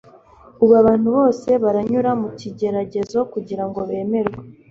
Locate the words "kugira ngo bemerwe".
3.33-4.39